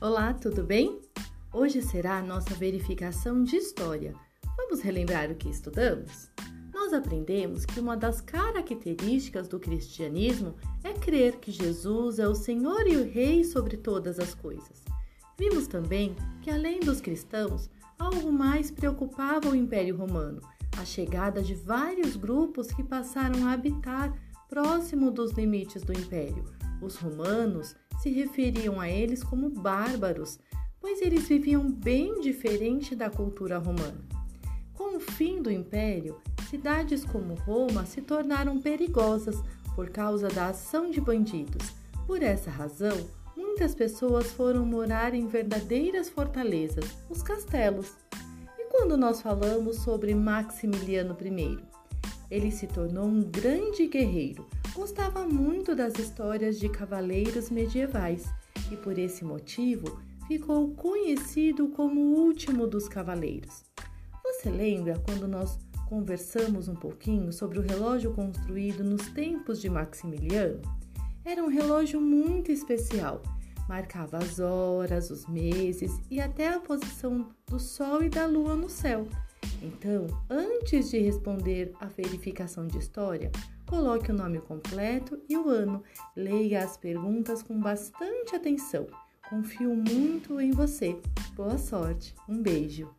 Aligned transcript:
Olá, 0.00 0.32
tudo 0.32 0.62
bem? 0.62 1.00
Hoje 1.52 1.82
será 1.82 2.18
a 2.18 2.22
nossa 2.22 2.54
verificação 2.54 3.42
de 3.42 3.56
história. 3.56 4.14
Vamos 4.56 4.80
relembrar 4.80 5.28
o 5.28 5.34
que 5.34 5.48
estudamos? 5.48 6.30
Nós 6.72 6.92
aprendemos 6.92 7.66
que 7.66 7.80
uma 7.80 7.96
das 7.96 8.20
características 8.20 9.48
do 9.48 9.58
cristianismo 9.58 10.54
é 10.84 10.92
crer 10.92 11.38
que 11.38 11.50
Jesus 11.50 12.20
é 12.20 12.28
o 12.28 12.34
Senhor 12.36 12.86
e 12.86 12.96
o 12.96 13.10
Rei 13.10 13.42
sobre 13.42 13.76
todas 13.76 14.20
as 14.20 14.36
coisas. 14.36 14.84
Vimos 15.36 15.66
também 15.66 16.14
que, 16.42 16.50
além 16.50 16.78
dos 16.78 17.00
cristãos, 17.00 17.68
algo 17.98 18.30
mais 18.30 18.70
preocupava 18.70 19.48
o 19.48 19.56
Império 19.56 19.96
Romano: 19.96 20.40
a 20.78 20.84
chegada 20.84 21.42
de 21.42 21.56
vários 21.56 22.14
grupos 22.14 22.68
que 22.68 22.84
passaram 22.84 23.48
a 23.48 23.52
habitar 23.52 24.16
próximo 24.48 25.10
dos 25.10 25.32
limites 25.32 25.82
do 25.82 25.92
Império. 25.92 26.44
Os 26.80 26.94
romanos 26.94 27.74
se 27.98 28.10
referiam 28.10 28.80
a 28.80 28.88
eles 28.88 29.22
como 29.22 29.50
bárbaros, 29.50 30.38
pois 30.80 31.02
eles 31.02 31.26
viviam 31.26 31.70
bem 31.70 32.20
diferente 32.20 32.94
da 32.94 33.10
cultura 33.10 33.58
romana. 33.58 34.04
Com 34.74 34.96
o 34.96 35.00
fim 35.00 35.42
do 35.42 35.50
império, 35.50 36.20
cidades 36.48 37.04
como 37.04 37.34
Roma 37.34 37.84
se 37.84 38.00
tornaram 38.00 38.60
perigosas 38.60 39.36
por 39.74 39.90
causa 39.90 40.28
da 40.28 40.48
ação 40.48 40.90
de 40.90 41.00
bandidos. 41.00 41.74
Por 42.06 42.22
essa 42.22 42.50
razão, 42.50 42.96
muitas 43.36 43.74
pessoas 43.74 44.30
foram 44.32 44.64
morar 44.64 45.14
em 45.14 45.26
verdadeiras 45.26 46.08
fortalezas, 46.08 46.84
os 47.10 47.22
castelos. 47.22 47.92
E 48.58 48.64
quando 48.70 48.96
nós 48.96 49.20
falamos 49.20 49.76
sobre 49.76 50.14
Maximiliano 50.14 51.16
I? 51.20 51.58
Ele 52.30 52.50
se 52.50 52.66
tornou 52.66 53.06
um 53.06 53.22
grande 53.22 53.86
guerreiro, 53.86 54.46
gostava 54.78 55.26
muito 55.26 55.74
das 55.74 55.98
histórias 55.98 56.56
de 56.56 56.68
cavaleiros 56.68 57.50
medievais 57.50 58.26
e, 58.70 58.76
por 58.76 58.96
esse 58.96 59.24
motivo, 59.24 60.00
ficou 60.28 60.70
conhecido 60.70 61.66
como 61.70 62.00
o 62.00 62.14
último 62.20 62.64
dos 62.64 62.88
cavaleiros. 62.88 63.64
Você 64.22 64.48
lembra 64.48 64.96
quando 65.04 65.26
nós 65.26 65.58
conversamos 65.88 66.68
um 66.68 66.76
pouquinho 66.76 67.32
sobre 67.32 67.58
o 67.58 67.62
relógio 67.62 68.14
construído 68.14 68.84
nos 68.84 69.08
tempos 69.08 69.60
de 69.60 69.68
Maximiliano? 69.68 70.62
Era 71.24 71.42
um 71.42 71.48
relógio 71.48 72.00
muito 72.00 72.52
especial. 72.52 73.20
Marcava 73.68 74.18
as 74.18 74.38
horas, 74.38 75.10
os 75.10 75.26
meses 75.26 75.90
e 76.08 76.20
até 76.20 76.50
a 76.50 76.60
posição 76.60 77.30
do 77.48 77.58
Sol 77.58 78.04
e 78.04 78.08
da 78.08 78.26
Lua 78.26 78.54
no 78.54 78.68
céu. 78.68 79.08
Então, 79.62 80.06
antes 80.30 80.90
de 80.90 80.98
responder 80.98 81.72
a 81.80 81.86
verificação 81.86 82.66
de 82.66 82.78
história, 82.78 83.30
coloque 83.66 84.10
o 84.10 84.14
nome 84.14 84.40
completo 84.40 85.20
e 85.28 85.36
o 85.36 85.48
ano. 85.48 85.82
Leia 86.16 86.64
as 86.64 86.76
perguntas 86.76 87.42
com 87.42 87.58
bastante 87.58 88.34
atenção. 88.34 88.86
Confio 89.28 89.74
muito 89.74 90.40
em 90.40 90.50
você. 90.50 90.98
Boa 91.34 91.58
sorte. 91.58 92.14
Um 92.28 92.40
beijo. 92.40 92.97